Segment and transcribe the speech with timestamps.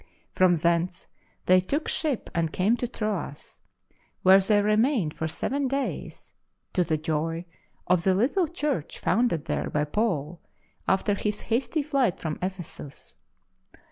[0.33, 1.05] From thence
[1.45, 3.59] they took ship and came to Troas,
[4.23, 6.33] where they remained for seven days,
[6.73, 7.45] to the joy
[7.85, 10.41] of the little Church founded there by Paul
[10.87, 13.17] after his hasty flight from Ephesus.